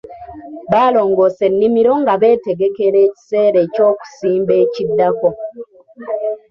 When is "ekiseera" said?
3.07-3.57